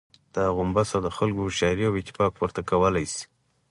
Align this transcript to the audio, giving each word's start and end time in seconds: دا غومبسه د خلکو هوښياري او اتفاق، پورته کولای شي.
دا 0.35 0.45
غومبسه 0.55 0.97
د 1.01 1.07
خلکو 1.17 1.39
هوښياري 1.45 1.83
او 1.87 1.93
اتفاق، 2.01 2.31
پورته 2.37 2.61
کولای 2.69 3.05
شي. 3.13 3.23